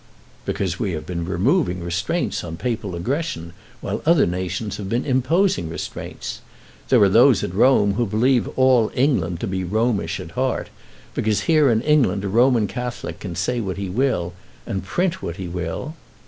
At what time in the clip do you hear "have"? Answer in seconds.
0.93-1.05, 4.77-4.89